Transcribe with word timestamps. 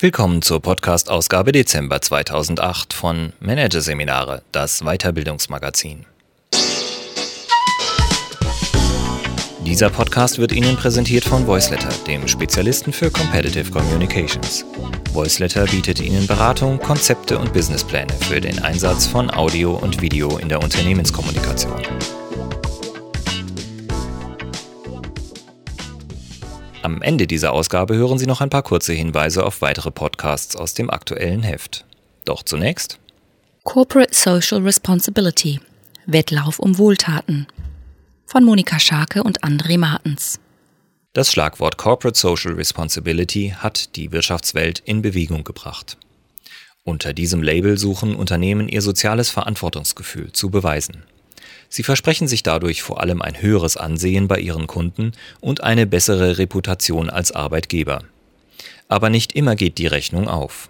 Willkommen 0.00 0.42
zur 0.42 0.62
Podcast-Ausgabe 0.62 1.50
Dezember 1.50 2.00
2008 2.00 2.92
von 2.92 3.32
Managerseminare, 3.40 4.42
das 4.52 4.82
Weiterbildungsmagazin. 4.84 6.06
Dieser 9.66 9.90
Podcast 9.90 10.38
wird 10.38 10.52
Ihnen 10.52 10.76
präsentiert 10.76 11.24
von 11.24 11.48
Voiceletter, 11.48 11.88
dem 12.06 12.28
Spezialisten 12.28 12.92
für 12.92 13.10
Competitive 13.10 13.72
Communications. 13.72 14.64
Voiceletter 15.12 15.64
bietet 15.64 16.00
Ihnen 16.00 16.28
Beratung, 16.28 16.78
Konzepte 16.78 17.36
und 17.36 17.52
Businesspläne 17.52 18.12
für 18.20 18.40
den 18.40 18.62
Einsatz 18.62 19.04
von 19.08 19.28
Audio 19.32 19.72
und 19.74 20.00
Video 20.00 20.38
in 20.38 20.48
der 20.48 20.62
Unternehmenskommunikation. 20.62 21.74
Am 26.82 27.02
Ende 27.02 27.26
dieser 27.26 27.52
Ausgabe 27.52 27.96
hören 27.96 28.18
Sie 28.18 28.26
noch 28.26 28.40
ein 28.40 28.50
paar 28.50 28.62
kurze 28.62 28.92
Hinweise 28.92 29.44
auf 29.44 29.62
weitere 29.62 29.90
Podcasts 29.90 30.54
aus 30.54 30.74
dem 30.74 30.90
aktuellen 30.90 31.42
Heft. 31.42 31.84
Doch 32.24 32.44
zunächst 32.44 33.00
Corporate 33.64 34.14
Social 34.14 34.62
Responsibility 34.62 35.60
Wettlauf 36.06 36.60
um 36.60 36.78
Wohltaten 36.78 37.48
von 38.26 38.44
Monika 38.44 38.78
Scharke 38.78 39.24
und 39.24 39.42
André 39.42 39.76
Martens. 39.76 40.38
Das 41.14 41.32
Schlagwort 41.32 41.78
Corporate 41.78 42.16
Social 42.18 42.52
Responsibility 42.52 43.54
hat 43.58 43.96
die 43.96 44.12
Wirtschaftswelt 44.12 44.78
in 44.84 45.02
Bewegung 45.02 45.42
gebracht. 45.42 45.96
Unter 46.84 47.12
diesem 47.12 47.42
Label 47.42 47.76
suchen 47.76 48.14
Unternehmen 48.14 48.68
ihr 48.68 48.82
soziales 48.82 49.30
Verantwortungsgefühl 49.30 50.32
zu 50.32 50.48
beweisen. 50.48 51.02
Sie 51.68 51.82
versprechen 51.82 52.28
sich 52.28 52.42
dadurch 52.42 52.82
vor 52.82 53.00
allem 53.00 53.20
ein 53.20 53.40
höheres 53.40 53.76
Ansehen 53.76 54.26
bei 54.26 54.38
ihren 54.38 54.66
Kunden 54.66 55.12
und 55.40 55.62
eine 55.62 55.86
bessere 55.86 56.38
Reputation 56.38 57.10
als 57.10 57.32
Arbeitgeber. 57.32 58.02
Aber 58.88 59.10
nicht 59.10 59.34
immer 59.34 59.54
geht 59.54 59.78
die 59.78 59.86
Rechnung 59.86 60.28
auf. 60.28 60.68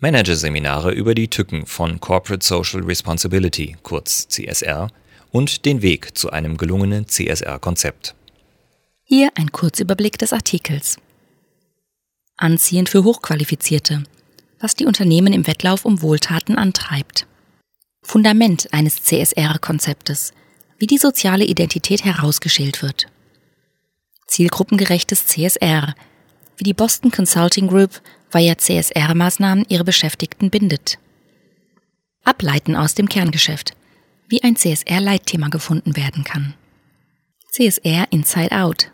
Managerseminare 0.00 0.92
über 0.92 1.14
die 1.14 1.28
Tücken 1.28 1.66
von 1.66 2.00
Corporate 2.00 2.44
Social 2.44 2.82
Responsibility, 2.82 3.76
kurz 3.82 4.28
CSR, 4.28 4.88
und 5.32 5.64
den 5.64 5.82
Weg 5.82 6.16
zu 6.16 6.30
einem 6.30 6.56
gelungenen 6.56 7.08
CSR-Konzept. 7.08 8.14
Hier 9.02 9.30
ein 9.34 9.52
Kurzüberblick 9.52 10.18
des 10.18 10.32
Artikels. 10.32 10.98
Anziehend 12.36 12.88
für 12.88 13.04
Hochqualifizierte, 13.04 14.04
was 14.60 14.76
die 14.76 14.86
Unternehmen 14.86 15.32
im 15.32 15.46
Wettlauf 15.46 15.84
um 15.84 16.00
Wohltaten 16.00 16.56
antreibt. 16.56 17.26
Fundament 18.02 18.68
eines 18.72 19.02
CSR-Konzeptes, 19.02 20.32
wie 20.78 20.86
die 20.86 20.98
soziale 20.98 21.44
Identität 21.44 22.04
herausgeschält 22.04 22.82
wird. 22.82 23.06
Zielgruppengerechtes 24.26 25.26
CSR, 25.26 25.94
wie 26.56 26.64
die 26.64 26.74
Boston 26.74 27.10
Consulting 27.10 27.66
Group 27.66 28.00
via 28.30 28.54
CSR-Maßnahmen 28.54 29.64
ihre 29.68 29.84
Beschäftigten 29.84 30.50
bindet. 30.50 30.98
Ableiten 32.24 32.76
aus 32.76 32.94
dem 32.94 33.08
Kerngeschäft, 33.08 33.72
wie 34.28 34.42
ein 34.42 34.56
CSR-Leitthema 34.56 35.48
gefunden 35.48 35.96
werden 35.96 36.24
kann. 36.24 36.54
CSR 37.50 38.06
Inside 38.10 38.52
Out, 38.52 38.90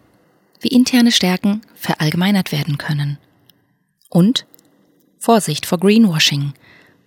wie 0.60 0.68
interne 0.68 1.10
Stärken 1.10 1.62
verallgemeinert 1.74 2.52
werden 2.52 2.78
können. 2.78 3.18
Und 4.08 4.46
Vorsicht 5.18 5.66
vor 5.66 5.78
Greenwashing, 5.78 6.52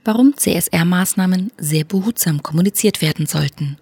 warum 0.03 0.33
CSR-Maßnahmen 0.35 1.51
sehr 1.57 1.85
behutsam 1.85 2.43
kommuniziert 2.43 3.01
werden 3.01 3.25
sollten. 3.25 3.77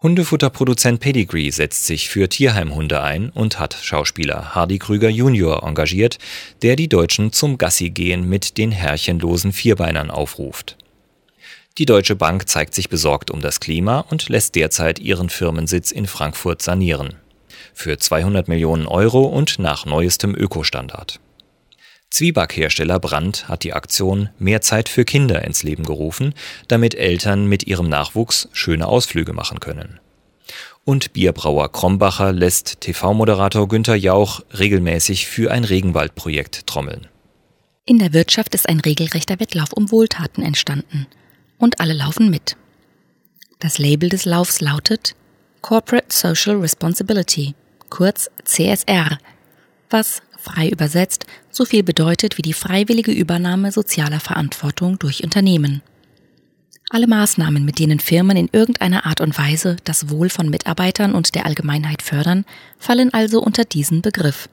Hundefutterproduzent 0.00 1.00
Pedigree 1.00 1.50
setzt 1.50 1.84
sich 1.84 2.08
für 2.08 2.28
Tierheimhunde 2.28 3.02
ein 3.02 3.30
und 3.30 3.58
hat 3.58 3.74
Schauspieler 3.82 4.54
Hardy 4.54 4.78
Krüger 4.78 5.08
Jr. 5.08 5.64
engagiert, 5.64 6.18
der 6.62 6.76
die 6.76 6.88
Deutschen 6.88 7.32
zum 7.32 7.58
Gassi-Gehen 7.58 8.28
mit 8.28 8.58
den 8.58 8.70
herrchenlosen 8.70 9.52
Vierbeinern 9.52 10.12
aufruft. 10.12 10.76
Die 11.78 11.84
Deutsche 11.84 12.14
Bank 12.14 12.48
zeigt 12.48 12.74
sich 12.74 12.88
besorgt 12.88 13.32
um 13.32 13.40
das 13.40 13.58
Klima 13.58 13.98
und 14.08 14.28
lässt 14.28 14.54
derzeit 14.54 15.00
ihren 15.00 15.30
Firmensitz 15.30 15.90
in 15.90 16.06
Frankfurt 16.06 16.62
sanieren. 16.62 17.16
Für 17.74 17.98
200 17.98 18.46
Millionen 18.46 18.86
Euro 18.86 19.24
und 19.24 19.58
nach 19.58 19.84
neuestem 19.84 20.36
Ökostandard. 20.36 21.18
Zwiebackhersteller 22.10 22.98
Brandt 22.98 23.48
hat 23.48 23.64
die 23.64 23.74
Aktion 23.74 24.30
Mehr 24.38 24.60
Zeit 24.60 24.88
für 24.88 25.04
Kinder 25.04 25.44
ins 25.44 25.62
Leben 25.62 25.84
gerufen, 25.84 26.34
damit 26.66 26.94
Eltern 26.94 27.46
mit 27.46 27.66
ihrem 27.66 27.88
Nachwuchs 27.88 28.48
schöne 28.52 28.86
Ausflüge 28.86 29.32
machen 29.32 29.60
können. 29.60 30.00
Und 30.84 31.12
Bierbrauer 31.12 31.70
Krombacher 31.70 32.32
lässt 32.32 32.80
TV-Moderator 32.80 33.68
Günther 33.68 33.94
Jauch 33.94 34.40
regelmäßig 34.58 35.26
für 35.26 35.50
ein 35.50 35.64
Regenwaldprojekt 35.64 36.66
trommeln. 36.66 37.08
In 37.84 37.98
der 37.98 38.14
Wirtschaft 38.14 38.54
ist 38.54 38.68
ein 38.68 38.80
regelrechter 38.80 39.38
Wettlauf 39.38 39.72
um 39.72 39.90
Wohltaten 39.90 40.42
entstanden. 40.42 41.06
Und 41.58 41.80
alle 41.80 41.92
laufen 41.92 42.30
mit. 42.30 42.56
Das 43.58 43.78
Label 43.78 44.08
des 44.08 44.24
Laufs 44.24 44.60
lautet 44.60 45.14
Corporate 45.60 46.06
Social 46.08 46.56
Responsibility, 46.56 47.54
kurz 47.90 48.30
CSR, 48.44 49.18
was 49.90 50.22
frei 50.38 50.68
übersetzt 50.68 51.26
so 51.50 51.64
viel 51.64 51.82
bedeutet 51.82 52.38
wie 52.38 52.42
die 52.42 52.52
freiwillige 52.52 53.12
Übernahme 53.12 53.72
sozialer 53.72 54.20
Verantwortung 54.20 54.98
durch 54.98 55.24
Unternehmen. 55.24 55.82
Alle 56.90 57.06
Maßnahmen, 57.06 57.64
mit 57.64 57.78
denen 57.78 58.00
Firmen 58.00 58.36
in 58.36 58.48
irgendeiner 58.50 59.04
Art 59.04 59.20
und 59.20 59.36
Weise 59.36 59.76
das 59.84 60.08
Wohl 60.08 60.30
von 60.30 60.48
Mitarbeitern 60.48 61.14
und 61.14 61.34
der 61.34 61.44
Allgemeinheit 61.44 62.00
fördern, 62.00 62.46
fallen 62.78 63.12
also 63.12 63.42
unter 63.42 63.64
diesen 63.64 64.00
Begriff. 64.00 64.48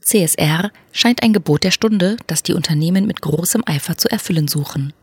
CSR 0.00 0.70
scheint 0.92 1.22
ein 1.22 1.32
Gebot 1.32 1.62
der 1.64 1.70
Stunde, 1.70 2.16
das 2.26 2.42
die 2.42 2.54
Unternehmen 2.54 3.06
mit 3.06 3.20
großem 3.20 3.62
Eifer 3.66 3.98
zu 3.98 4.10
erfüllen 4.10 4.48
suchen. 4.48 4.94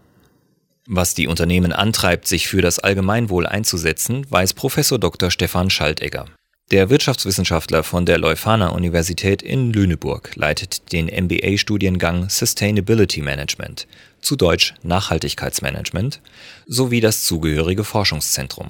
Was 0.88 1.14
die 1.14 1.28
Unternehmen 1.28 1.72
antreibt, 1.72 2.28
sich 2.28 2.48
für 2.48 2.62
das 2.62 2.80
Allgemeinwohl 2.80 3.46
einzusetzen, 3.46 4.26
weiß 4.30 4.56
Professor 4.56 4.98
Dr. 4.98 5.30
Stefan 5.30 5.70
Schaltegger. 5.70 6.26
Der 6.72 6.92
Wirtschaftswissenschaftler 6.92 7.84
von 7.84 8.06
der 8.06 8.20
Leuphana 8.20 8.70
Universität 8.70 9.42
in 9.42 9.74
Lüneburg 9.74 10.36
leitet 10.36 10.92
den 10.92 11.08
MBA-Studiengang 11.08 12.30
Sustainability 12.30 13.24
Management, 13.24 13.88
zu 14.22 14.36
Deutsch 14.36 14.76
Nachhaltigkeitsmanagement, 14.84 16.22
sowie 16.68 17.02
das 17.02 17.24
zugehörige 17.24 17.84
Forschungszentrum. 17.84 18.70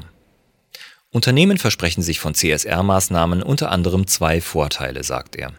Unternehmen 1.12 1.58
versprechen 1.58 2.02
sich 2.02 2.22
von 2.22 2.36
CSR-Maßnahmen 2.36 3.44
unter 3.44 3.70
anderem 3.70 4.08
zwei 4.08 4.40
Vorteile, 4.40 5.04
sagt 5.04 5.36
er. 5.36 5.52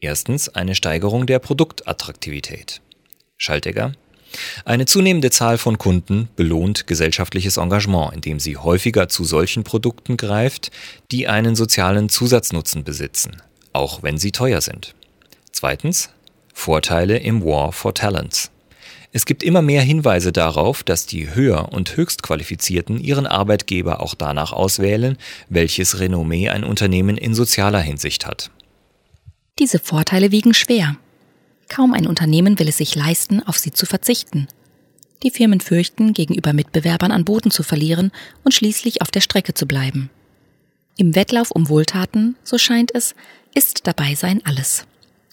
Erstens 0.00 0.48
eine 0.48 0.74
Steigerung 0.74 1.26
der 1.26 1.38
Produktattraktivität. 1.38 2.80
Schaltegger 3.36 3.92
eine 4.64 4.86
zunehmende 4.86 5.30
Zahl 5.30 5.58
von 5.58 5.78
Kunden 5.78 6.28
belohnt 6.36 6.86
gesellschaftliches 6.86 7.56
Engagement, 7.56 8.14
indem 8.14 8.40
sie 8.40 8.56
häufiger 8.56 9.08
zu 9.08 9.24
solchen 9.24 9.64
Produkten 9.64 10.16
greift, 10.16 10.70
die 11.10 11.28
einen 11.28 11.56
sozialen 11.56 12.08
Zusatznutzen 12.08 12.84
besitzen, 12.84 13.42
auch 13.72 14.02
wenn 14.02 14.18
sie 14.18 14.32
teuer 14.32 14.60
sind. 14.60 14.94
Zweitens 15.52 16.10
Vorteile 16.52 17.18
im 17.18 17.44
War 17.44 17.72
for 17.72 17.94
Talents. 17.94 18.50
Es 19.12 19.24
gibt 19.24 19.42
immer 19.42 19.62
mehr 19.62 19.82
Hinweise 19.82 20.32
darauf, 20.32 20.82
dass 20.82 21.06
die 21.06 21.34
höher 21.34 21.72
und 21.72 21.96
höchstqualifizierten 21.96 23.00
ihren 23.00 23.26
Arbeitgeber 23.26 24.00
auch 24.00 24.14
danach 24.14 24.52
auswählen, 24.52 25.16
welches 25.48 26.00
Renommee 26.00 26.50
ein 26.50 26.64
Unternehmen 26.64 27.16
in 27.16 27.34
sozialer 27.34 27.80
Hinsicht 27.80 28.26
hat. 28.26 28.50
Diese 29.58 29.78
Vorteile 29.78 30.32
wiegen 30.32 30.52
schwer. 30.52 30.96
Kaum 31.68 31.94
ein 31.94 32.06
Unternehmen 32.06 32.58
will 32.58 32.68
es 32.68 32.78
sich 32.78 32.94
leisten, 32.94 33.42
auf 33.42 33.58
sie 33.58 33.72
zu 33.72 33.86
verzichten. 33.86 34.48
Die 35.22 35.30
Firmen 35.30 35.60
fürchten, 35.60 36.12
gegenüber 36.12 36.52
Mitbewerbern 36.52 37.10
an 37.10 37.24
Boden 37.24 37.50
zu 37.50 37.62
verlieren 37.62 38.12
und 38.44 38.54
schließlich 38.54 39.02
auf 39.02 39.10
der 39.10 39.20
Strecke 39.20 39.54
zu 39.54 39.66
bleiben. 39.66 40.10
Im 40.96 41.14
Wettlauf 41.14 41.50
um 41.50 41.68
Wohltaten, 41.68 42.36
so 42.42 42.58
scheint 42.58 42.94
es, 42.94 43.14
ist 43.54 43.86
dabei 43.86 44.14
sein 44.14 44.40
alles. 44.44 44.86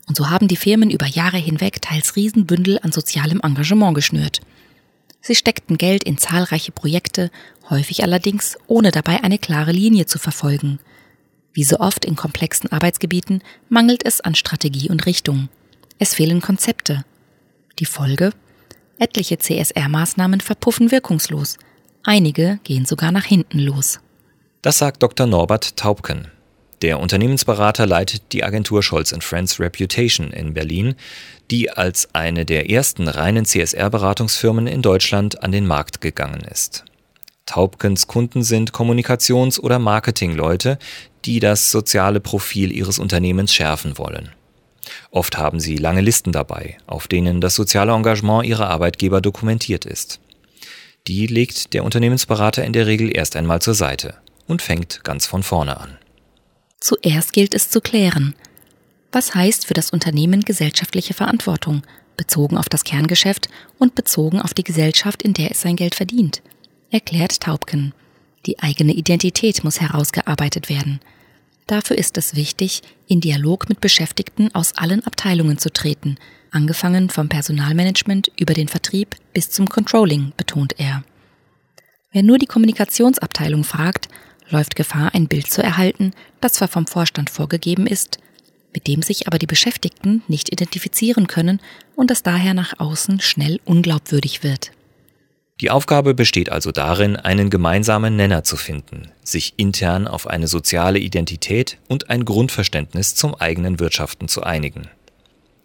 Und 0.07 0.17
so 0.17 0.29
haben 0.29 0.47
die 0.47 0.57
Firmen 0.57 0.89
über 0.89 1.05
Jahre 1.05 1.37
hinweg 1.37 1.81
teils 1.81 2.15
Riesenbündel 2.15 2.79
an 2.81 2.91
sozialem 2.91 3.39
Engagement 3.41 3.95
geschnürt. 3.95 4.41
Sie 5.21 5.35
steckten 5.35 5.77
Geld 5.77 6.03
in 6.03 6.17
zahlreiche 6.17 6.73
Projekte, 6.73 7.31
häufig 7.69 8.03
allerdings 8.03 8.57
ohne 8.67 8.91
dabei 8.91 9.23
eine 9.23 9.37
klare 9.37 9.71
Linie 9.71 10.05
zu 10.05 10.19
verfolgen. 10.19 10.79
Wie 11.53 11.63
so 11.63 11.79
oft 11.79 12.03
in 12.03 12.17
komplexen 12.17 12.71
Arbeitsgebieten 12.71 13.41
mangelt 13.69 14.05
es 14.05 14.19
an 14.19 14.35
Strategie 14.35 14.89
und 14.89 15.05
Richtung. 15.05 15.47
Es 15.99 16.13
fehlen 16.15 16.41
Konzepte. 16.41 17.05
Die 17.79 17.85
Folge? 17.85 18.31
Etliche 18.99 19.37
CSR-Maßnahmen 19.37 20.41
verpuffen 20.41 20.91
wirkungslos. 20.91 21.57
Einige 22.03 22.59
gehen 22.63 22.85
sogar 22.85 23.11
nach 23.11 23.25
hinten 23.25 23.59
los. 23.59 23.99
Das 24.61 24.77
sagt 24.77 25.03
Dr. 25.03 25.27
Norbert 25.27 25.77
Taubken. 25.77 26.27
Der 26.81 26.99
Unternehmensberater 26.99 27.85
leitet 27.85 28.33
die 28.33 28.43
Agentur 28.43 28.83
Scholz 28.83 29.15
Friends 29.21 29.59
Reputation 29.59 30.31
in 30.31 30.53
Berlin, 30.53 30.95
die 31.49 31.71
als 31.71 32.13
eine 32.13 32.45
der 32.45 32.69
ersten 32.69 33.07
reinen 33.07 33.45
CSR-Beratungsfirmen 33.45 34.67
in 34.67 34.81
Deutschland 34.81 35.41
an 35.43 35.53
den 35.53 35.65
Markt 35.65 36.01
gegangen 36.01 36.41
ist. 36.41 36.83
Taubkens 37.45 38.07
Kunden 38.07 38.43
sind 38.43 38.73
Kommunikations- 38.73 39.59
oder 39.59 39.79
Marketingleute, 39.79 40.77
die 41.25 41.39
das 41.39 41.71
soziale 41.71 42.19
Profil 42.19 42.71
ihres 42.71 42.99
Unternehmens 42.99 43.53
schärfen 43.53 43.97
wollen. 43.97 44.31
Oft 45.11 45.37
haben 45.37 45.59
sie 45.59 45.77
lange 45.77 46.01
Listen 46.01 46.31
dabei, 46.31 46.77
auf 46.87 47.07
denen 47.07 47.41
das 47.41 47.55
soziale 47.55 47.93
Engagement 47.93 48.45
ihrer 48.45 48.69
Arbeitgeber 48.69 49.21
dokumentiert 49.21 49.85
ist. 49.85 50.19
Die 51.07 51.27
legt 51.27 51.73
der 51.73 51.83
Unternehmensberater 51.83 52.63
in 52.63 52.73
der 52.73 52.87
Regel 52.87 53.15
erst 53.15 53.35
einmal 53.35 53.61
zur 53.61 53.73
Seite 53.73 54.15
und 54.47 54.61
fängt 54.61 55.03
ganz 55.03 55.25
von 55.25 55.43
vorne 55.43 55.79
an. 55.79 55.97
Zuerst 56.79 57.33
gilt 57.33 57.53
es 57.53 57.69
zu 57.69 57.81
klären, 57.81 58.35
was 59.11 59.35
heißt 59.35 59.67
für 59.67 59.73
das 59.73 59.91
Unternehmen 59.91 60.41
gesellschaftliche 60.41 61.13
Verantwortung, 61.13 61.83
bezogen 62.17 62.57
auf 62.57 62.69
das 62.69 62.83
Kerngeschäft 62.83 63.47
und 63.77 63.95
bezogen 63.95 64.41
auf 64.41 64.53
die 64.53 64.63
Gesellschaft, 64.63 65.21
in 65.21 65.33
der 65.33 65.51
es 65.51 65.61
sein 65.61 65.75
Geld 65.75 65.95
verdient, 65.95 66.41
erklärt 66.89 67.39
Taubken. 67.41 67.93
Die 68.45 68.59
eigene 68.59 68.93
Identität 68.93 69.63
muss 69.63 69.79
herausgearbeitet 69.79 70.69
werden. 70.69 70.99
Dafür 71.67 71.97
ist 71.97 72.17
es 72.17 72.35
wichtig, 72.35 72.81
in 73.07 73.21
Dialog 73.21 73.69
mit 73.69 73.79
Beschäftigten 73.81 74.53
aus 74.53 74.75
allen 74.75 75.05
Abteilungen 75.05 75.57
zu 75.57 75.71
treten, 75.71 76.17
angefangen 76.51 77.09
vom 77.09 77.29
Personalmanagement 77.29 78.31
über 78.37 78.53
den 78.53 78.67
Vertrieb 78.67 79.15
bis 79.33 79.49
zum 79.49 79.69
Controlling, 79.69 80.33
betont 80.37 80.75
er. 80.77 81.03
Wer 82.11 82.23
nur 82.23 82.37
die 82.37 82.45
Kommunikationsabteilung 82.45 83.63
fragt, 83.63 84.07
läuft 84.49 84.75
Gefahr, 84.75 85.15
ein 85.15 85.27
Bild 85.27 85.49
zu 85.49 85.63
erhalten, 85.63 86.11
das 86.41 86.53
zwar 86.53 86.67
vom 86.67 86.85
Vorstand 86.85 87.29
vorgegeben 87.29 87.87
ist, 87.87 88.19
mit 88.73 88.87
dem 88.87 89.01
sich 89.01 89.27
aber 89.27 89.39
die 89.39 89.47
Beschäftigten 89.47 90.23
nicht 90.27 90.51
identifizieren 90.51 91.27
können 91.27 91.59
und 91.95 92.11
das 92.11 92.23
daher 92.23 92.53
nach 92.53 92.79
außen 92.79 93.19
schnell 93.19 93.59
unglaubwürdig 93.65 94.43
wird. 94.43 94.71
Die 95.61 95.69
Aufgabe 95.69 96.13
besteht 96.13 96.51
also 96.51 96.71
darin, 96.71 97.15
einen 97.15 97.49
gemeinsamen 97.49 98.15
Nenner 98.15 98.43
zu 98.43 98.57
finden, 98.57 99.09
sich 99.23 99.53
intern 99.57 100.07
auf 100.07 100.27
eine 100.27 100.47
soziale 100.47 100.99
Identität 100.99 101.77
und 101.87 102.09
ein 102.09 102.25
Grundverständnis 102.25 103.15
zum 103.15 103.35
eigenen 103.35 103.79
Wirtschaften 103.79 104.27
zu 104.27 104.43
einigen. 104.43 104.89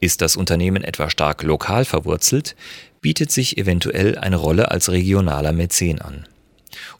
Ist 0.00 0.20
das 0.20 0.36
Unternehmen 0.36 0.84
etwa 0.84 1.10
stark 1.10 1.42
lokal 1.42 1.84
verwurzelt, 1.84 2.54
bietet 3.00 3.32
sich 3.32 3.56
eventuell 3.56 4.18
eine 4.18 4.36
Rolle 4.36 4.70
als 4.70 4.90
regionaler 4.90 5.52
Mäzen 5.52 6.00
an. 6.00 6.26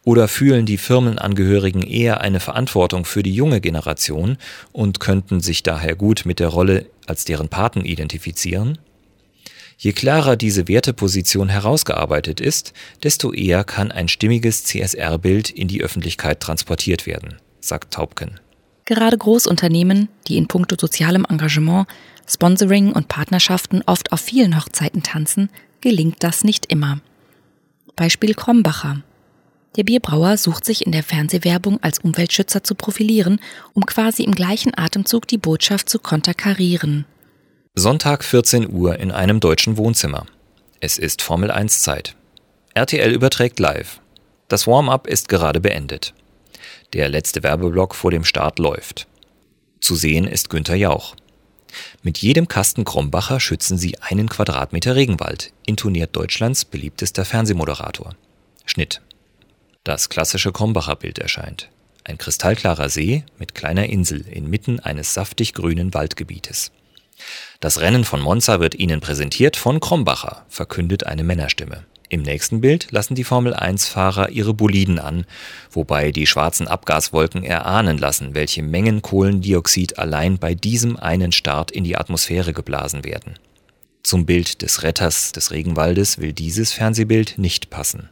Oder 0.05 0.27
fühlen 0.27 0.65
die 0.65 0.79
Firmenangehörigen 0.79 1.83
eher 1.83 2.23
eine 2.23 2.41
Verantwortung 2.41 3.05
für 3.05 3.23
die 3.23 3.35
junge 3.35 3.61
Generation 3.61 4.39
und 4.73 4.99
könnten 4.99 5.41
sich 5.41 5.63
daher 5.63 5.95
gut 5.95 6.23
mit 6.25 6.41
der 6.41 6.49
Rolle 6.49 6.87
als 7.07 7.25
deren 7.27 7.49
Paten 7.49 7.85
identifizieren? 7.85 8.79
Je 9.81 9.93
klarer 9.93 10.35
diese 10.35 10.67
Werteposition 10.67 11.49
herausgearbeitet 11.49 12.41
ist, 12.41 12.73
desto 13.05 13.33
eher 13.33 13.63
kann 13.63 13.93
ein 13.93 14.09
stimmiges 14.09 14.65
CSR-Bild 14.65 15.51
in 15.51 15.69
die 15.69 15.83
Öffentlichkeit 15.83 16.41
transportiert 16.41 17.07
werden, 17.07 17.37
sagt 17.61 17.95
Taubken. 17.95 18.41
Gerade 18.87 19.17
Großunternehmen, 19.17 20.09
die 20.27 20.37
in 20.37 20.49
puncto 20.49 20.75
sozialem 20.77 21.25
Engagement, 21.29 21.87
Sponsoring 22.27 22.91
und 22.91 23.07
Partnerschaften 23.07 23.83
oft 23.87 24.11
auf 24.11 24.21
vielen 24.21 24.57
Hochzeiten 24.57 25.05
tanzen, 25.05 25.49
gelingt 25.81 26.25
das 26.25 26.43
nicht 26.43 26.67
immer. 26.73 27.01
Beispiel 27.95 28.35
Krombacher. 28.35 29.03
Der 29.77 29.85
Bierbrauer 29.85 30.39
sucht 30.39 30.65
sich 30.65 30.87
in 30.87 30.91
der 30.91 31.05
Fernsehwerbung 31.05 31.81
als 31.83 32.01
Umweltschützer 32.01 32.65
zu 32.65 32.75
profilieren, 32.75 33.39
um 33.75 33.87
quasi 33.87 34.25
im 34.25 34.35
gleichen 34.35 34.77
Atemzug 34.77 35.29
die 35.29 35.39
Botschaft 35.39 35.89
zu 35.89 36.01
konterkarieren. 36.01 37.05
Sonntag 37.75 38.25
14 38.25 38.73
Uhr 38.73 38.99
in 38.99 39.13
einem 39.13 39.41
deutschen 39.41 39.77
Wohnzimmer. 39.77 40.27
Es 40.81 40.99
ist 40.99 41.23
Formel 41.23 41.51
1 41.51 41.83
Zeit. 41.83 42.17
RTL 42.75 43.13
überträgt 43.13 43.61
live. 43.61 44.01
Das 44.49 44.67
Warm-up 44.67 45.07
ist 45.07 45.29
gerade 45.29 45.61
beendet. 45.61 46.15
Der 46.93 47.09
letzte 47.09 47.43
Werbeblock 47.43 47.95
vor 47.95 48.11
dem 48.11 48.25
Start 48.25 48.59
läuft. 48.59 49.07
Zu 49.81 49.95
sehen 49.95 50.27
ist 50.27 50.51
Günther 50.51 50.75
Jauch. 50.75 51.15
Mit 52.03 52.19
jedem 52.19 52.49
Kasten 52.49 52.85
Krombacher 52.85 53.39
schützen 53.39 53.79
sie 53.79 53.99
einen 54.01 54.29
Quadratmeter 54.29 54.97
Regenwald, 54.97 55.53
intoniert 55.67 56.17
Deutschlands 56.17 56.65
beliebtester 56.65 57.25
Fernsehmoderator. 57.25 58.15
Schnitt. 58.65 59.03
Das 59.85 60.09
klassische 60.09 60.53
Krombacher 60.53 60.97
Bild 60.97 61.19
erscheint. 61.19 61.69
Ein 62.05 62.19
kristallklarer 62.19 62.89
See 62.89 63.25
mit 63.39 63.55
kleiner 63.55 63.87
Insel 63.87 64.27
inmitten 64.27 64.81
eines 64.81 65.15
saftig 65.15 65.53
grünen 65.55 65.95
Waldgebietes. 65.95 66.73
Das 67.61 67.81
Rennen 67.81 68.05
von 68.05 68.21
Monza 68.21 68.61
wird 68.61 68.75
Ihnen 68.75 69.01
präsentiert 69.01 69.57
von 69.57 69.81
Krombacher, 69.81 70.45
verkündet 70.49 71.07
eine 71.07 71.25
Männerstimme. 71.25 71.85
Im 72.11 72.23
nächsten 72.23 72.63
Bild 72.63 72.91
lassen 72.91 73.15
die 73.15 73.25
Formel-1-Fahrer 73.25 74.31
ihre 74.31 74.55
Boliden 74.55 74.99
an, 74.99 75.27
wobei 75.71 76.11
die 76.11 76.27
schwarzen 76.27 76.67
Abgaswolken 76.67 77.45
erahnen 77.45 77.99
lassen, 77.99 78.35
welche 78.35 78.63
Mengen 78.63 79.03
Kohlendioxid 79.03 79.99
allein 79.99 80.39
bei 80.39 80.55
diesem 80.55 80.97
einen 80.97 81.33
Start 81.33 81.71
in 81.71 81.85
die 81.85 81.99
Atmosphäre 81.99 82.55
geblasen 82.55 83.05
werden. 83.05 83.35
Zum 84.03 84.25
Bild 84.25 84.63
des 84.63 84.83
Retters 84.85 85.33
des 85.33 85.51
Regenwaldes 85.51 86.19
will 86.19 86.33
dieses 86.33 86.73
Fernsehbild 86.73 87.37
nicht 87.37 87.69
passen. 87.69 88.09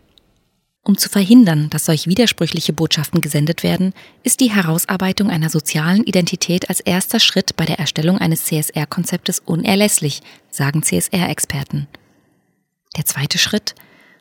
Um 0.87 0.97
zu 0.97 1.09
verhindern, 1.09 1.69
dass 1.69 1.87
solch 1.87 2.07
widersprüchliche 2.07 2.73
Botschaften 2.73 3.21
gesendet 3.21 3.65
werden, 3.65 3.93
ist 4.23 4.39
die 4.39 4.53
Herausarbeitung 4.53 5.31
einer 5.31 5.51
sozialen 5.51 6.05
Identität 6.05 6.69
als 6.69 6.79
erster 6.79 7.19
Schritt 7.19 7.57
bei 7.57 7.65
der 7.65 7.81
Erstellung 7.81 8.19
eines 8.19 8.45
CSR-Konzeptes 8.45 9.41
unerlässlich, 9.41 10.23
sagen 10.49 10.85
CSR-Experten. 10.85 11.89
Der 12.97 13.05
zweite 13.05 13.39
Schritt 13.39 13.75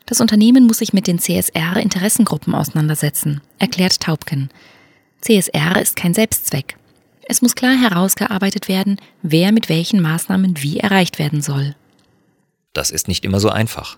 das 0.07 0.21
Unternehmen 0.21 0.65
muss 0.65 0.79
sich 0.79 0.94
mit 0.94 1.07
den 1.07 1.19
CSR-Interessengruppen 1.19 2.53
auseinandersetzen, 2.53 3.41
erklärt 3.57 4.00
Taubken. 4.00 4.50
CSR 5.21 5.81
ist 5.81 5.95
kein 5.95 6.13
Selbstzweck. 6.13 6.77
Es 7.27 7.41
muss 7.41 7.56
klar 7.56 7.75
herausgearbeitet 7.75 8.67
werden, 8.67 8.97
wer 9.23 9.51
mit 9.51 9.67
welchen 9.67 10.01
Maßnahmen 10.01 10.62
wie 10.62 10.77
erreicht 10.77 11.17
werden 11.17 11.41
soll. 11.41 11.75
Das 12.75 12.92
ist 12.92 13.07
nicht 13.07 13.24
immer 13.24 13.39
so 13.39 13.50
einfach. 13.50 13.98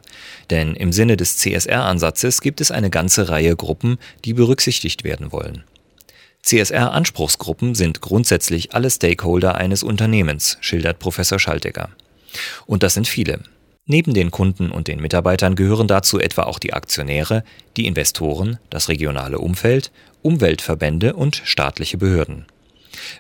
Denn 0.51 0.75
im 0.75 0.93
Sinne 0.93 1.17
des 1.17 1.37
CSR-Ansatzes 1.37 2.41
gibt 2.41 2.61
es 2.61 2.69
eine 2.69 2.91
ganze 2.91 3.27
Reihe 3.27 3.55
Gruppen, 3.55 3.97
die 4.23 4.33
berücksichtigt 4.33 5.03
werden 5.03 5.31
wollen. 5.31 5.63
CSR-Anspruchsgruppen 6.43 7.73
sind 7.73 8.01
grundsätzlich 8.01 8.75
alle 8.75 8.91
Stakeholder 8.91 9.55
eines 9.55 9.81
Unternehmens, 9.81 10.57
schildert 10.61 10.99
Professor 10.99 11.39
Schaltegger. 11.39 11.89
Und 12.67 12.83
das 12.83 12.93
sind 12.93 13.07
viele. 13.07 13.39
Neben 13.87 14.13
den 14.13 14.29
Kunden 14.29 14.69
und 14.69 14.87
den 14.87 15.01
Mitarbeitern 15.01 15.55
gehören 15.55 15.87
dazu 15.87 16.19
etwa 16.19 16.43
auch 16.43 16.59
die 16.59 16.73
Aktionäre, 16.73 17.43
die 17.77 17.87
Investoren, 17.87 18.59
das 18.69 18.89
regionale 18.89 19.39
Umfeld, 19.39 19.91
Umweltverbände 20.21 21.15
und 21.15 21.41
staatliche 21.45 21.97
Behörden. 21.97 22.45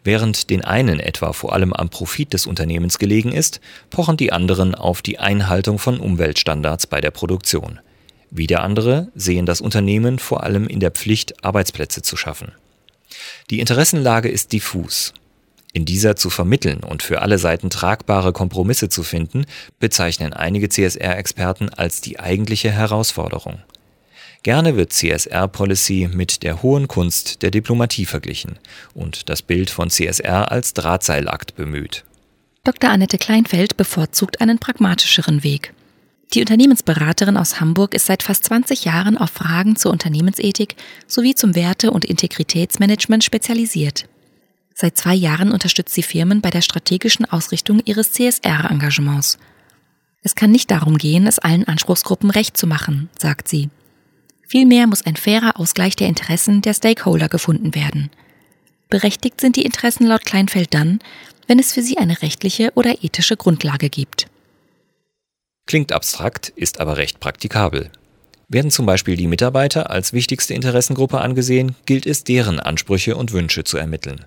Während 0.03 0.49
den 0.49 0.63
einen 0.63 0.99
etwa 0.99 1.33
vor 1.33 1.53
allem 1.53 1.73
am 1.73 1.89
Profit 1.89 2.33
des 2.33 2.45
Unternehmens 2.45 2.99
gelegen 2.99 3.31
ist, 3.31 3.61
pochen 3.89 4.17
die 4.17 4.31
anderen 4.31 4.75
auf 4.75 5.01
die 5.01 5.19
Einhaltung 5.19 5.79
von 5.79 5.99
Umweltstandards 5.99 6.87
bei 6.87 7.01
der 7.01 7.11
Produktion. 7.11 7.79
Wieder 8.29 8.61
andere 8.61 9.09
sehen 9.15 9.45
das 9.45 9.61
Unternehmen 9.61 10.19
vor 10.19 10.43
allem 10.43 10.67
in 10.67 10.79
der 10.79 10.91
Pflicht, 10.91 11.43
Arbeitsplätze 11.43 12.01
zu 12.01 12.17
schaffen. 12.17 12.51
Die 13.49 13.59
Interessenlage 13.59 14.29
ist 14.29 14.51
diffus. 14.51 15.13
In 15.73 15.85
dieser 15.85 16.15
zu 16.15 16.29
vermitteln 16.29 16.79
und 16.83 17.03
für 17.03 17.21
alle 17.21 17.37
Seiten 17.37 17.69
tragbare 17.69 18.33
Kompromisse 18.33 18.89
zu 18.89 19.03
finden, 19.03 19.45
bezeichnen 19.79 20.33
einige 20.33 20.69
CSR-Experten 20.69 21.69
als 21.69 22.01
die 22.01 22.19
eigentliche 22.19 22.71
Herausforderung. 22.71 23.59
Gerne 24.47 24.77
wird 24.77 24.93
CSR-Policy 24.93 26.09
mit 26.13 26.41
der 26.41 26.63
hohen 26.63 26.87
Kunst 26.87 27.41
der 27.41 27.51
Diplomatie 27.51 28.05
verglichen 28.05 28.57
und 28.93 29.27
das 29.27 29.41
Bild 29.41 29.69
von 29.69 29.89
CSR 29.89 30.53
als 30.53 30.71
Drahtseilakt 30.73 31.57
bemüht. 31.57 32.05
Dr. 32.63 32.89
Annette 32.89 33.17
Kleinfeld 33.17 33.75
bevorzugt 33.75 34.39
einen 34.39 34.57
pragmatischeren 34.57 35.43
Weg. 35.43 35.73
Die 36.33 36.39
Unternehmensberaterin 36.39 37.35
aus 37.35 37.59
Hamburg 37.59 37.93
ist 37.93 38.05
seit 38.05 38.23
fast 38.23 38.45
20 38.45 38.85
Jahren 38.85 39.17
auf 39.17 39.31
Fragen 39.31 39.75
zur 39.75 39.91
Unternehmensethik 39.91 40.77
sowie 41.07 41.35
zum 41.35 41.53
Werte- 41.53 41.91
und 41.91 42.05
Integritätsmanagement 42.05 43.25
spezialisiert. 43.25 44.07
Seit 44.73 44.95
zwei 44.95 45.13
Jahren 45.13 45.51
unterstützt 45.51 45.93
sie 45.93 46.03
Firmen 46.03 46.39
bei 46.39 46.51
der 46.51 46.61
strategischen 46.61 47.25
Ausrichtung 47.25 47.81
ihres 47.83 48.13
CSR-Engagements. 48.13 49.39
Es 50.23 50.35
kann 50.35 50.51
nicht 50.51 50.71
darum 50.71 50.97
gehen, 50.97 51.27
es 51.27 51.37
allen 51.37 51.67
Anspruchsgruppen 51.67 52.29
recht 52.29 52.55
zu 52.55 52.65
machen, 52.65 53.09
sagt 53.19 53.49
sie. 53.49 53.69
Vielmehr 54.47 54.87
muss 54.87 55.05
ein 55.05 55.17
fairer 55.17 55.59
Ausgleich 55.59 55.97
der 55.97 56.07
Interessen 56.07 56.61
der 56.61 56.73
Stakeholder 56.73 57.27
gefunden 57.27 57.75
werden. 57.75 58.09
Berechtigt 58.89 59.41
sind 59.41 59.57
die 59.57 59.65
Interessen 59.65 60.07
laut 60.07 60.23
Kleinfeld 60.23 60.73
dann, 60.73 60.99
wenn 61.47 61.59
es 61.59 61.73
für 61.73 61.81
sie 61.81 61.97
eine 61.97 62.21
rechtliche 62.21 62.71
oder 62.75 63.03
ethische 63.03 63.35
Grundlage 63.35 63.89
gibt. 63.89 64.27
Klingt 65.65 65.91
abstrakt, 65.91 66.49
ist 66.55 66.79
aber 66.79 66.95
recht 66.95 67.19
praktikabel. 67.19 67.91
Werden 68.47 68.71
zum 68.71 68.85
Beispiel 68.85 69.17
die 69.17 69.27
Mitarbeiter 69.27 69.89
als 69.89 70.13
wichtigste 70.13 70.53
Interessengruppe 70.53 71.19
angesehen, 71.19 71.75
gilt 71.85 72.05
es, 72.05 72.23
deren 72.23 72.61
Ansprüche 72.61 73.17
und 73.17 73.33
Wünsche 73.33 73.65
zu 73.65 73.77
ermitteln. 73.77 74.25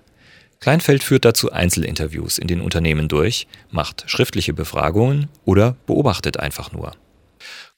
Kleinfeld 0.59 1.01
führt 1.01 1.25
dazu 1.25 1.51
Einzelinterviews 1.51 2.37
in 2.37 2.47
den 2.47 2.61
Unternehmen 2.61 3.07
durch, 3.07 3.47
macht 3.71 4.03
schriftliche 4.05 4.53
Befragungen 4.53 5.29
oder 5.43 5.75
beobachtet 5.87 6.39
einfach 6.39 6.71
nur. 6.71 6.91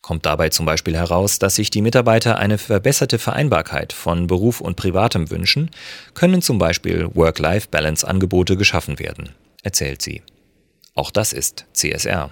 Kommt 0.04 0.26
dabei 0.26 0.50
zum 0.50 0.66
Beispiel 0.66 0.98
heraus, 0.98 1.40
dass 1.40 1.56
sich 1.56 1.70
die 1.70 1.82
Mitarbeiter 1.82 2.38
eine 2.38 2.58
verbesserte 2.58 3.20
Vereinbarkeit 3.20 3.94
von 3.94 4.28
Beruf 4.28 4.60
und 4.60 4.76
Privatem 4.76 5.32
wünschen, 5.32 5.72
können 6.14 6.42
zum 6.42 6.60
Beispiel 6.60 7.08
Work-Life-Balance-Angebote 7.16 8.58
geschaffen 8.58 9.00
werden, 9.00 9.30
erzählt 9.64 10.02
sie. 10.02 10.22
Auch 10.94 11.10
das 11.10 11.32
ist 11.32 11.68
CSR. 11.72 12.32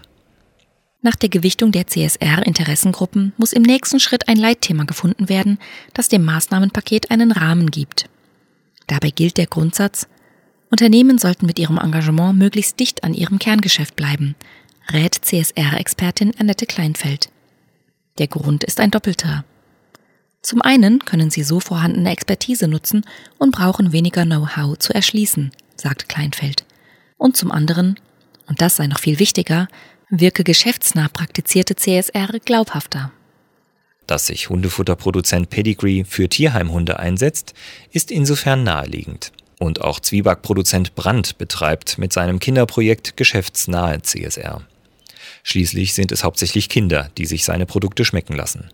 Nach 1.01 1.15
der 1.15 1.29
Gewichtung 1.29 1.71
der 1.71 1.87
CSR-Interessengruppen 1.87 3.31
muss 3.37 3.53
im 3.53 3.63
nächsten 3.63 4.01
Schritt 4.01 4.27
ein 4.27 4.37
Leitthema 4.37 4.83
gefunden 4.83 5.29
werden, 5.29 5.57
das 5.93 6.09
dem 6.09 6.25
Maßnahmenpaket 6.25 7.09
einen 7.09 7.31
Rahmen 7.31 7.71
gibt. 7.71 8.09
Dabei 8.87 9.11
gilt 9.11 9.37
der 9.37 9.47
Grundsatz, 9.47 10.07
Unternehmen 10.69 11.19
sollten 11.19 11.45
mit 11.45 11.57
ihrem 11.57 11.77
Engagement 11.77 12.37
möglichst 12.37 12.81
dicht 12.81 13.05
an 13.05 13.13
ihrem 13.13 13.39
Kerngeschäft 13.39 13.95
bleiben, 13.95 14.35
rät 14.91 15.15
CSR-Expertin 15.15 16.33
Annette 16.37 16.65
Kleinfeld. 16.65 17.30
Der 18.21 18.27
Grund 18.27 18.63
ist 18.63 18.79
ein 18.79 18.91
doppelter. 18.91 19.45
Zum 20.43 20.61
einen 20.61 20.99
können 20.99 21.31
sie 21.31 21.41
so 21.41 21.59
vorhandene 21.59 22.11
Expertise 22.11 22.67
nutzen 22.67 23.03
und 23.39 23.51
brauchen 23.51 23.93
weniger 23.93 24.25
Know-how 24.25 24.77
zu 24.77 24.93
erschließen, 24.93 25.49
sagt 25.75 26.07
Kleinfeld. 26.07 26.63
Und 27.17 27.35
zum 27.35 27.51
anderen, 27.51 27.99
und 28.45 28.61
das 28.61 28.75
sei 28.75 28.85
noch 28.85 28.99
viel 28.99 29.17
wichtiger, 29.17 29.67
wirke 30.11 30.43
geschäftsnah 30.43 31.07
praktizierte 31.07 31.75
CSR 31.75 32.37
glaubhafter. 32.45 33.11
Dass 34.05 34.27
sich 34.27 34.49
Hundefutterproduzent 34.49 35.49
Pedigree 35.49 36.03
für 36.03 36.29
Tierheimhunde 36.29 36.99
einsetzt, 36.99 37.55
ist 37.89 38.11
insofern 38.11 38.63
naheliegend. 38.63 39.31
Und 39.57 39.81
auch 39.81 39.99
Zwiebackproduzent 39.99 40.93
Brandt 40.93 41.39
betreibt 41.39 41.97
mit 41.97 42.13
seinem 42.13 42.37
Kinderprojekt 42.37 43.17
geschäftsnahe 43.17 44.03
CSR. 44.03 44.61
Schließlich 45.43 45.93
sind 45.93 46.11
es 46.11 46.23
hauptsächlich 46.23 46.69
Kinder, 46.69 47.09
die 47.17 47.25
sich 47.25 47.43
seine 47.43 47.65
Produkte 47.65 48.05
schmecken 48.05 48.35
lassen. 48.35 48.69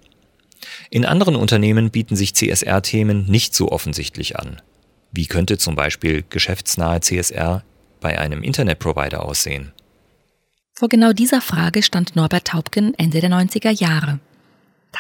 In 0.90 1.06
anderen 1.06 1.36
Unternehmen 1.36 1.92
bieten 1.92 2.16
sich 2.16 2.34
CSR-Themen 2.34 3.26
nicht 3.26 3.56
so 3.56 3.72
offensichtlich 3.72 4.38
an. 4.38 4.62
Wie 5.12 5.28
könnte 5.28 5.58
zum 5.58 5.76
Beispiel 5.76 6.24
geschäftsnahe 6.30 7.02
CSR 7.02 7.64
bei 8.02 8.20
einem 8.20 8.44
Internetprovider 8.44 9.24
aussehen? 9.24 9.72
Vor 10.74 10.90
genau 10.90 11.12
dieser 11.14 11.42
Frage 11.42 11.82
stand 11.82 12.16
Norbert 12.16 12.46
Taubken 12.46 12.94
Ende 13.00 13.20
der 13.20 13.32
90er 13.32 13.72
Jahre. 13.72 14.20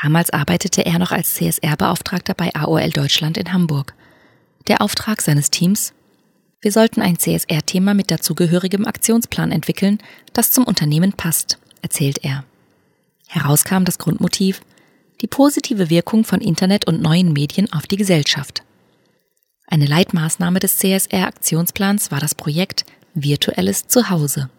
Damals 0.01 0.31
arbeitete 0.31 0.85
er 0.85 0.99
noch 0.99 1.11
als 1.11 1.35
CSR-Beauftragter 1.35 2.33
bei 2.33 2.53
AOL 2.55 2.89
Deutschland 2.89 3.37
in 3.37 3.53
Hamburg. 3.53 3.93
Der 4.67 4.81
Auftrag 4.81 5.21
seines 5.21 5.49
Teams? 5.49 5.93
Wir 6.61 6.71
sollten 6.71 7.01
ein 7.01 7.19
CSR-Thema 7.19 7.93
mit 7.93 8.09
dazugehörigem 8.09 8.85
Aktionsplan 8.85 9.51
entwickeln, 9.51 9.99
das 10.33 10.51
zum 10.51 10.63
Unternehmen 10.63 11.13
passt, 11.13 11.59
erzählt 11.81 12.23
er. 12.23 12.43
Herauskam 13.27 13.83
das 13.83 13.97
Grundmotiv 13.97 14.61
die 15.21 15.27
positive 15.27 15.89
Wirkung 15.89 16.23
von 16.23 16.41
Internet 16.41 16.85
und 16.85 17.01
neuen 17.01 17.33
Medien 17.33 17.71
auf 17.73 17.87
die 17.87 17.97
Gesellschaft. 17.97 18.63
Eine 19.65 19.85
Leitmaßnahme 19.85 20.59
des 20.59 20.77
CSR-Aktionsplans 20.77 22.11
war 22.11 22.19
das 22.19 22.35
Projekt 22.35 22.85
Virtuelles 23.13 23.87
Zuhause. 23.87 24.49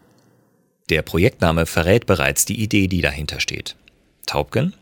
Der 0.91 1.03
Projektname 1.03 1.67
verrät 1.67 2.07
bereits 2.07 2.45
die 2.45 2.61
Idee, 2.61 2.89
die 2.89 3.01
dahinter 3.01 3.41
steht. 3.41 3.77
Taubken? 4.27 4.75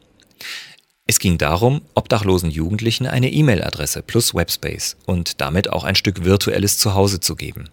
Es 1.08 1.20
ging 1.20 1.38
darum, 1.38 1.82
obdachlosen 1.94 2.50
Jugendlichen 2.50 3.06
eine 3.06 3.30
E-Mail-Adresse 3.30 4.02
plus 4.02 4.34
Webspace 4.34 4.96
und 5.06 5.40
damit 5.40 5.70
auch 5.70 5.84
ein 5.84 5.94
Stück 5.94 6.25
virtuelles 6.25 6.78
Zuhause 6.78 7.20
zu 7.20 7.36
geben. 7.36 7.68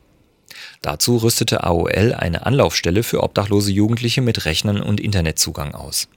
Dazu 0.84 1.18
rüstete 1.18 1.63
AOL 1.63 2.13
eine 2.13 2.46
Anlaufstelle 2.46 3.02
für 3.02 3.24
obdachlose 3.24 3.72
Jugendliche 3.72 4.22
mit 4.22 4.46
Rechnern 4.46 4.82
und 4.82 5.00
Internetzugang 5.00 5.74
aus. 5.74 6.08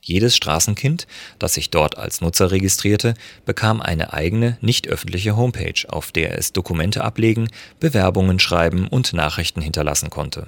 Jedes 0.00 0.36
Straßenkind, 0.36 1.08
das 1.40 1.54
sich 1.54 1.70
dort 1.70 1.98
als 1.98 2.20
Nutzer 2.20 2.52
registrierte, 2.52 3.14
bekam 3.44 3.80
eine 3.80 4.12
eigene, 4.12 4.56
nicht 4.60 4.86
öffentliche 4.86 5.36
Homepage, 5.36 5.88
auf 5.88 6.12
der 6.12 6.38
es 6.38 6.52
Dokumente 6.52 7.02
ablegen, 7.02 7.48
Bewerbungen 7.80 8.38
schreiben 8.38 8.86
und 8.86 9.12
Nachrichten 9.12 9.60
hinterlassen 9.60 10.08
konnte. 10.08 10.46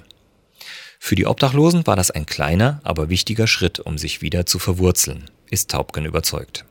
Für 0.99 1.15
die 1.15 1.27
Obdachlosen 1.27 1.85
war 1.85 1.97
das 1.97 2.11
ein 2.11 2.25
kleiner, 2.25 2.79
aber 2.83 3.09
wichtiger 3.09 3.45
Schritt, 3.45 3.81
um 3.81 3.97
sich 3.97 4.21
wieder 4.21 4.45
zu 4.45 4.57
verwurzeln, 4.57 5.29
ist 5.53 5.69
Taubken 5.69 6.05
überzeugt. 6.05 6.65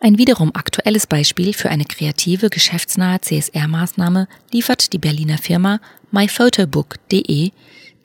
Ein 0.00 0.16
wiederum 0.16 0.50
aktuelles 0.54 1.06
Beispiel 1.06 1.52
für 1.52 1.68
eine 1.68 1.84
kreative, 1.84 2.48
geschäftsnahe 2.48 3.20
CSR-Maßnahme 3.20 4.26
liefert 4.50 4.94
die 4.94 4.98
Berliner 4.98 5.36
Firma 5.36 5.78
myphotobook.de, 6.10 7.50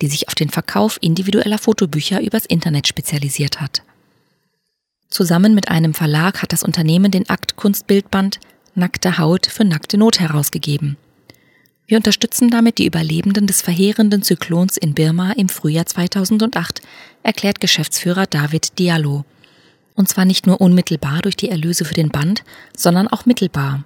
die 0.02 0.08
sich 0.08 0.28
auf 0.28 0.36
den 0.36 0.50
Verkauf 0.50 0.98
individueller 1.02 1.58
Fotobücher 1.58 2.22
übers 2.22 2.46
Internet 2.46 2.88
spezialisiert 2.88 3.62
hat. 3.62 3.82
Zusammen 5.10 5.56
mit 5.56 5.70
einem 5.70 5.94
Verlag 5.94 6.42
hat 6.42 6.52
das 6.52 6.64
Unternehmen 6.64 7.12
den 7.12 7.30
Akt 7.30 7.56
Kunstbildband 7.56 8.42
Nackte 8.78 9.18
Haut 9.18 9.46
für 9.46 9.64
nackte 9.64 9.98
Not 9.98 10.20
herausgegeben. 10.20 10.98
Wir 11.88 11.96
unterstützen 11.96 12.50
damit 12.50 12.78
die 12.78 12.88
Überlebenden 12.88 13.48
des 13.48 13.62
verheerenden 13.62 14.22
Zyklons 14.22 14.76
in 14.76 14.94
Birma 14.94 15.32
im 15.32 15.48
Frühjahr 15.48 15.86
2008, 15.86 16.82
erklärt 17.24 17.62
Geschäftsführer 17.62 18.26
David 18.26 18.78
Diallo. 18.80 19.24
Und 19.96 20.10
zwar 20.10 20.26
nicht 20.26 20.46
nur 20.46 20.62
unmittelbar 20.62 21.22
durch 21.22 21.36
die 21.36 21.50
Erlöse 21.50 21.86
für 21.86 21.94
den 21.94 22.10
Band, 22.10 22.44
sondern 22.76 23.08
auch 23.08 23.26
mittelbar. 23.26 23.84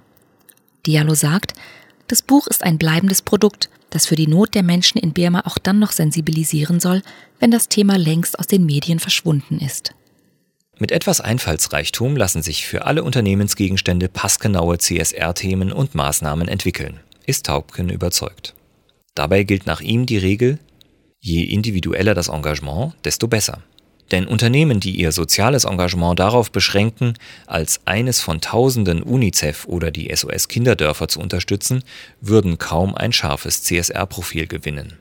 Diallo 0.86 1.14
sagt, 1.14 1.54
das 2.08 2.22
Buch 2.22 2.48
ist 2.48 2.64
ein 2.64 2.78
bleibendes 2.78 3.22
Produkt, 3.22 3.70
das 3.92 4.06
für 4.06 4.16
die 4.16 4.28
Not 4.28 4.56
der 4.56 4.64
Menschen 4.64 5.00
in 5.00 5.14
Birma 5.14 5.42
auch 5.46 5.58
dann 5.58 5.80
noch 5.80 5.92
sensibilisieren 5.92 6.80
soll, 6.80 7.02
wenn 7.40 7.52
das 7.52 7.70
Thema 7.70 7.98
längst 7.98 8.38
aus 8.40 8.48
den 8.48 8.66
Medien 8.66 9.00
verschwunden 9.00 9.60
ist. 9.60 9.94
Mit 10.80 10.92
etwas 10.92 11.20
Einfallsreichtum 11.20 12.16
lassen 12.16 12.42
sich 12.42 12.66
für 12.66 12.86
alle 12.86 13.04
Unternehmensgegenstände 13.04 14.08
passgenaue 14.08 14.78
CSR-Themen 14.78 15.74
und 15.74 15.94
Maßnahmen 15.94 16.48
entwickeln, 16.48 17.02
ist 17.26 17.46
Taubken 17.48 17.90
überzeugt. 17.90 18.56
Dabei 19.14 19.44
gilt 19.44 19.66
nach 19.66 19.82
ihm 19.82 20.06
die 20.06 20.18
Regel, 20.18 20.58
je 21.20 21.44
individueller 21.44 22.14
das 22.14 22.30
Engagement, 22.30 22.94
desto 23.04 23.28
besser. 23.28 23.62
Denn 24.12 24.28
Unternehmen, 24.28 24.80
die 24.80 24.92
ihr 24.92 25.12
soziales 25.12 25.66
Engagement 25.66 26.20
darauf 26.20 26.52
beschränken, 26.52 27.14
als 27.46 27.82
eines 27.86 28.22
von 28.22 28.42
tausenden 28.42 29.04
UNICEF 29.04 29.66
oder 29.66 29.92
die 29.92 30.14
SOS 30.14 30.48
Kinderdörfer 30.48 31.08
zu 31.08 31.20
unterstützen, 31.20 31.84
würden 32.22 32.58
kaum 32.58 32.96
ein 32.96 33.14
scharfes 33.14 33.64
CSR-Profil 33.64 34.48
gewinnen. 34.48 34.98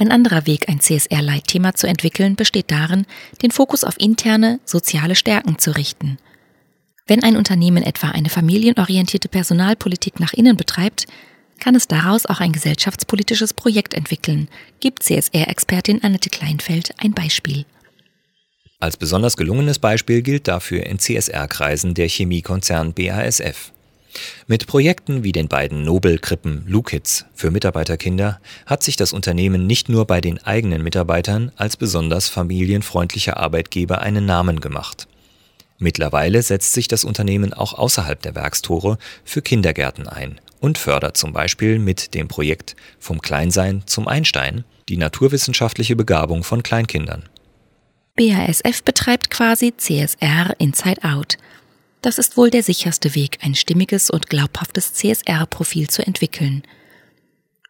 Ein 0.00 0.12
anderer 0.12 0.46
Weg, 0.46 0.68
ein 0.68 0.80
CSR-Leitthema 0.80 1.74
zu 1.74 1.88
entwickeln, 1.88 2.36
besteht 2.36 2.70
darin, 2.70 3.04
den 3.42 3.50
Fokus 3.50 3.82
auf 3.82 3.98
interne, 3.98 4.60
soziale 4.64 5.16
Stärken 5.16 5.58
zu 5.58 5.72
richten. 5.72 6.18
Wenn 7.08 7.24
ein 7.24 7.36
Unternehmen 7.36 7.82
etwa 7.82 8.10
eine 8.10 8.28
familienorientierte 8.28 9.28
Personalpolitik 9.28 10.20
nach 10.20 10.32
innen 10.32 10.56
betreibt, 10.56 11.06
kann 11.58 11.74
es 11.74 11.88
daraus 11.88 12.26
auch 12.26 12.38
ein 12.38 12.52
gesellschaftspolitisches 12.52 13.54
Projekt 13.54 13.94
entwickeln, 13.94 14.48
gibt 14.78 15.02
CSR-Expertin 15.02 16.04
Annette 16.04 16.30
Kleinfeld 16.30 16.94
ein 16.98 17.12
Beispiel. 17.12 17.64
Als 18.80 18.96
besonders 18.96 19.36
gelungenes 19.36 19.80
Beispiel 19.80 20.22
gilt 20.22 20.46
dafür 20.46 20.86
in 20.86 21.00
CSR-Kreisen 21.00 21.94
der 21.94 22.08
Chemiekonzern 22.08 22.94
BASF. 22.94 23.72
Mit 24.46 24.68
Projekten 24.68 25.24
wie 25.24 25.32
den 25.32 25.48
beiden 25.48 25.82
Nobel-Krippen 25.82 26.64
Lukits 26.68 27.24
für 27.34 27.50
Mitarbeiterkinder 27.50 28.40
hat 28.66 28.84
sich 28.84 28.94
das 28.94 29.12
Unternehmen 29.12 29.66
nicht 29.66 29.88
nur 29.88 30.06
bei 30.06 30.20
den 30.20 30.38
eigenen 30.44 30.84
Mitarbeitern 30.84 31.50
als 31.56 31.76
besonders 31.76 32.28
familienfreundlicher 32.28 33.36
Arbeitgeber 33.36 34.00
einen 34.00 34.26
Namen 34.26 34.60
gemacht. 34.60 35.08
Mittlerweile 35.78 36.40
setzt 36.42 36.72
sich 36.72 36.86
das 36.86 37.04
Unternehmen 37.04 37.52
auch 37.52 37.74
außerhalb 37.74 38.22
der 38.22 38.36
Werkstore 38.36 38.98
für 39.24 39.42
Kindergärten 39.42 40.06
ein 40.06 40.40
und 40.60 40.78
fördert 40.78 41.16
zum 41.16 41.32
Beispiel 41.32 41.80
mit 41.80 42.14
dem 42.14 42.28
Projekt 42.28 42.76
Vom 43.00 43.20
Kleinsein 43.22 43.82
zum 43.86 44.06
Einstein 44.06 44.64
die 44.88 44.96
naturwissenschaftliche 44.96 45.96
Begabung 45.96 46.44
von 46.44 46.62
Kleinkindern. 46.62 47.24
BASF 48.18 48.82
betreibt 48.82 49.30
quasi 49.30 49.74
CSR 49.76 50.54
Inside 50.58 51.04
Out– 51.04 51.38
das 52.02 52.18
ist 52.18 52.36
wohl 52.36 52.50
der 52.50 52.62
sicherste 52.62 53.14
Weg, 53.14 53.38
ein 53.42 53.54
stimmiges 53.54 54.08
und 54.10 54.30
glaubhaftes 54.30 54.94
CSR-Profil 54.94 55.88
zu 55.88 56.06
entwickeln. 56.06 56.62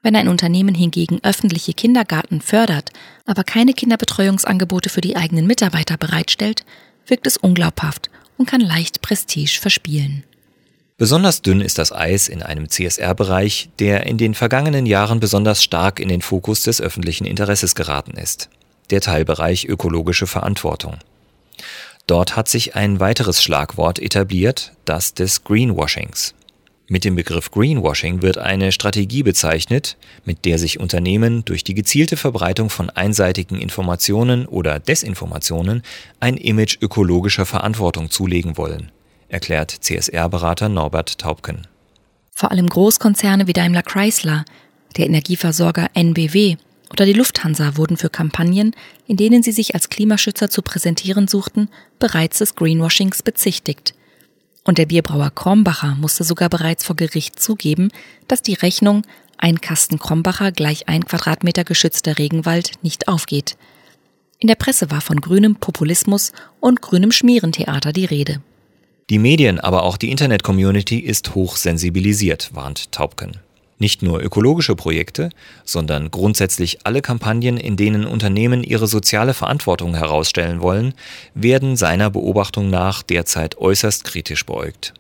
Wenn 0.03 0.17
ein 0.17 0.29
Unternehmen 0.29 0.75
hingegen 0.75 1.19
öffentliche 1.23 1.73
Kindergarten 1.73 2.41
fördert, 2.41 2.91
aber 3.25 3.43
keine 3.43 3.73
Kinderbetreuungsangebote 3.73 4.91
für 4.91 5.01
die 5.01 5.17
eigenen 5.17 5.47
Mitarbeiter 5.47 5.97
bereitstellt, 5.97 6.65
wirkt 7.07 7.27
es 7.27 7.37
unglaubhaft 7.37 8.11
und 8.37 8.47
kann 8.47 8.61
leicht 8.61 9.01
Prestige 9.01 9.59
verspielen. 9.61 10.25
Besonders 10.99 11.43
dünn 11.43 11.61
ist 11.61 11.79
das 11.79 11.93
Eis 11.93 12.29
in 12.29 12.43
einem 12.43 12.69
CSR-Bereich, 12.69 13.71
der 13.79 14.07
in 14.07 14.19
den 14.19 14.35
vergangenen 14.35 14.85
Jahren 14.85 15.21
besonders 15.21 15.63
stark 15.63 16.01
in 16.01 16.09
den 16.09 16.23
Fokus 16.23 16.63
des 16.63 16.81
öffentlichen 16.81 17.25
Interesses 17.25 17.75
geraten 17.75 18.13
ist. 18.13 18.51
Der 18.91 19.01
Teilbereich 19.01 19.67
ökologische 19.67 20.27
Verantwortung. 20.27 20.97
Dort 22.07 22.37
hat 22.37 22.49
sich 22.49 22.75
ein 22.75 23.01
weiteres 23.01 23.43
Schlagwort 23.43 23.99
etabliert, 23.99 24.73
das 24.87 25.13
des 25.13 25.45
Greenwashings. 25.45 26.35
Mit 26.91 27.05
dem 27.05 27.17
Begriff 27.17 27.51
Greenwashing 27.51 28.23
wird 28.23 28.39
eine 28.39 28.73
Strategie 28.73 29.23
bezeichnet, 29.23 29.99
mit 30.25 30.47
der 30.47 30.59
sich 30.59 30.81
Unternehmen 30.81 31.45
durch 31.45 31.63
die 31.63 31.75
gezielte 31.75 32.17
Verbreitung 32.17 32.71
von 32.71 32.89
einseitigen 32.89 33.61
Informationen 33.61 34.47
oder 34.47 34.79
Desinformationen 34.79 35.83
ein 36.19 36.39
Image 36.39 36.79
ökologischer 36.81 37.45
Verantwortung 37.45 38.11
zulegen 38.11 38.57
wollen, 38.57 38.91
erklärt 39.29 39.71
CSR-Berater 39.71 40.71
Norbert 40.71 41.19
Taubken. 41.19 41.67
Vor 42.33 42.53
allem 42.53 42.71
Großkonzerne 42.71 43.47
wie 43.47 43.53
Daimler 43.53 43.83
Chrysler, 43.83 44.47
der 44.97 45.05
Energieversorger 45.05 45.89
NBW 45.93 46.57
oder 46.91 47.05
die 47.05 47.13
Lufthansa 47.13 47.77
wurden 47.77 47.97
für 47.97 48.11
Kampagnen, 48.11 48.75
in 49.07 49.17
denen 49.17 49.43
sie 49.43 49.53
sich 49.53 49.75
als 49.75 49.89
Klimaschützer 49.89 50.49
zu 50.51 50.63
präsentieren 50.63 51.29
suchten, 51.29 51.69
bereits 51.99 52.39
des 52.39 52.55
Greenwashings 52.55 53.23
bezichtigt. 53.23 53.95
Und 54.65 54.79
der 54.79 54.87
Bierbrauer 54.87 55.31
Krombacher 55.31 55.97
musste 56.01 56.25
sogar 56.25 56.49
bereits 56.49 56.85
vor 56.85 56.97
Gericht 56.97 57.41
zugeben, 57.41 57.91
dass 58.27 58.43
die 58.43 58.55
Rechnung 58.55 59.03
ein 59.39 59.61
Kasten 59.61 59.99
Krombacher 59.99 60.53
gleich 60.53 60.89
ein 60.89 61.05
Quadratmeter 61.05 61.65
geschützter 61.65 62.19
Regenwald 62.19 62.73
nicht 62.83 63.09
aufgeht. 63.09 63.57
In 64.41 64.49
der 64.49 64.57
Presse 64.57 64.91
war 64.91 65.01
von 65.01 65.21
grünem 65.21 65.57
Populismus 65.57 66.33
und 66.61 66.83
grünem 66.83 67.13
Schmierentheater 67.13 67.93
die 67.93 68.05
Rede. 68.05 68.41
Die 69.11 69.19
Medien, 69.19 69.59
aber 69.59 69.85
auch 69.85 69.97
die 69.97 70.11
Internet-Community 70.11 70.99
ist 70.99 71.35
hoch 71.35 71.57
sensibilisiert, 71.57 72.51
warnt 72.53 72.93
Taubken. 72.93 73.39
Nicht 73.79 74.03
nur 74.03 74.21
ökologische 74.21 74.75
Projekte, 74.75 75.31
sondern 75.65 76.11
grundsätzlich 76.11 76.85
alle 76.85 77.01
Kampagnen, 77.01 77.57
in 77.57 77.77
denen 77.77 78.05
Unternehmen 78.05 78.65
ihre 78.65 78.87
soziale 78.87 79.35
Verantwortung 79.35 79.95
herausstellen 79.95 80.61
wollen, 80.61 80.95
werden 81.35 81.77
seiner 81.77 82.11
Beobachtung 82.11 82.71
nach 82.71 83.03
derzeit 83.03 83.59
äußerst 83.59 84.05
kritisch 84.05 84.45
beäugt. 84.45 84.95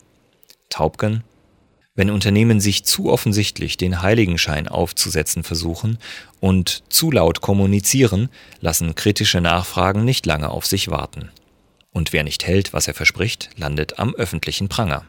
Taubken 0.70 1.24
wenn 1.98 2.10
Unternehmen 2.12 2.60
sich 2.60 2.84
zu 2.84 3.10
offensichtlich 3.10 3.76
den 3.76 4.02
Heiligenschein 4.02 4.68
aufzusetzen 4.68 5.42
versuchen 5.42 5.98
und 6.38 6.84
zu 6.90 7.10
laut 7.10 7.40
kommunizieren, 7.40 8.28
lassen 8.60 8.94
kritische 8.94 9.40
Nachfragen 9.40 10.04
nicht 10.04 10.24
lange 10.24 10.48
auf 10.48 10.64
sich 10.64 10.92
warten. 10.92 11.30
Und 11.90 12.12
wer 12.12 12.22
nicht 12.22 12.46
hält, 12.46 12.72
was 12.72 12.86
er 12.86 12.94
verspricht, 12.94 13.50
landet 13.56 13.98
am 13.98 14.14
öffentlichen 14.14 14.68
Pranger. 14.68 15.06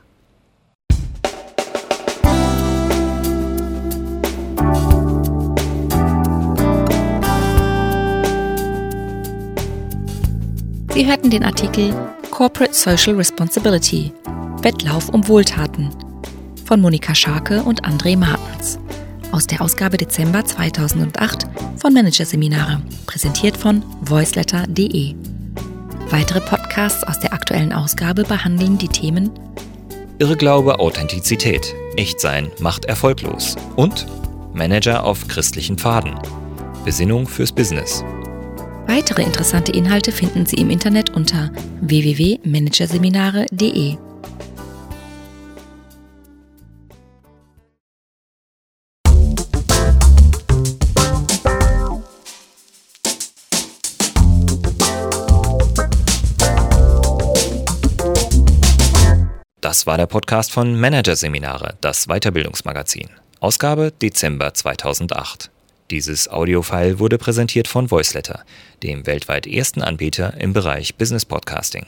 Sie 11.00 11.08
hörten 11.08 11.30
den 11.30 11.46
Artikel 11.46 11.94
Corporate 12.30 12.74
Social 12.74 13.16
Responsibility 13.16 14.12
Wettlauf 14.64 15.08
um 15.08 15.26
Wohltaten 15.30 15.92
von 16.66 16.82
Monika 16.82 17.16
Scharke 17.16 17.64
und 17.64 17.86
André 17.86 18.18
Martens 18.18 18.78
aus 19.32 19.48
der 19.48 19.62
Ausgabe 19.62 19.96
Dezember 19.96 20.44
2008 20.44 21.48
von 21.78 21.94
Managerseminare, 21.94 22.82
präsentiert 23.06 23.56
von 23.56 23.82
voiceletter.de. 24.02 25.16
Weitere 26.10 26.42
Podcasts 26.42 27.06
aus 27.06 27.18
der 27.22 27.32
aktuellen 27.32 27.72
Ausgabe 27.72 28.24
behandeln 28.24 28.78
die 28.78 28.90
Themen 28.90 29.32
Irrglaube, 30.18 30.82
Authentizität, 30.82 31.74
Echtsein 31.96 32.52
macht 32.60 32.84
erfolglos 32.84 33.56
und 33.78 34.06
Manager 34.52 35.06
auf 35.06 35.30
christlichen 35.30 35.78
Pfaden, 35.78 36.20
Besinnung 36.84 37.26
fürs 37.26 37.54
Business. 37.54 38.04
Weitere 38.90 39.22
interessante 39.22 39.72
Inhalte 39.72 40.12
finden 40.12 40.48
Sie 40.48 40.56
im 40.56 40.72
Internet 40.72 41.12
unter 41.12 41.52
www.managerseminare.de. 41.82 43.98
Das 59.62 59.86
war 59.86 59.98
der 59.98 60.08
Podcast 60.08 60.52
von 60.52 60.80
Managerseminare, 60.80 61.78
das 61.82 62.08
Weiterbildungsmagazin. 62.08 63.10
Ausgabe 63.40 63.92
Dezember 63.92 64.56
2008. 64.56 65.52
Dieses 65.92 66.30
Audiofile 66.30 67.00
wurde 67.00 67.18
präsentiert 67.18 67.68
von 67.68 67.90
Voiceletter, 67.90 68.44
dem 68.84 69.08
weltweit 69.08 69.48
ersten 69.48 69.82
Anbieter 69.82 70.36
im 70.40 70.54
Bereich 70.54 70.96
Business 70.96 71.26
Podcasting. 71.26 71.88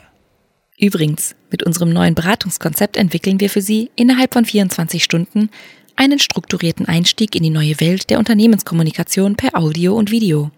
Übrigens, 0.79 1.35
mit 1.51 1.61
unserem 1.61 1.91
neuen 1.93 2.15
Beratungskonzept 2.15 2.97
entwickeln 2.97 3.39
wir 3.39 3.51
für 3.51 3.61
Sie 3.61 3.91
innerhalb 3.95 4.33
von 4.33 4.45
24 4.45 5.03
Stunden 5.03 5.51
einen 5.95 6.17
strukturierten 6.17 6.87
Einstieg 6.87 7.35
in 7.35 7.43
die 7.43 7.51
neue 7.51 7.79
Welt 7.79 8.09
der 8.09 8.17
Unternehmenskommunikation 8.17 9.35
per 9.35 9.55
Audio 9.55 9.95
und 9.95 10.09
Video. 10.09 10.49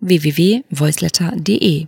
www.voiceletter.de 0.00 1.86